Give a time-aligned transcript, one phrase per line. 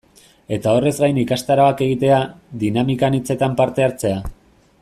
[0.55, 2.23] Eta horrez gain ikastaroak egitea,
[2.65, 4.29] dinamika anitzetan parte hartzea...